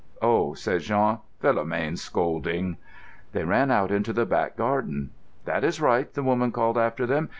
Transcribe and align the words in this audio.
"Oh!" 0.23 0.55
said 0.55 0.81
Jean. 0.81 1.19
"Philomène's 1.43 2.01
scolding!" 2.01 2.77
They 3.33 3.43
ran 3.43 3.69
out 3.69 3.91
into 3.91 4.13
the 4.13 4.25
back 4.25 4.57
garden. 4.57 5.11
"That 5.45 5.63
is 5.63 5.79
right," 5.79 6.11
the 6.11 6.23
woman 6.23 6.51
called 6.51 6.75
after 6.79 7.05
them. 7.05 7.29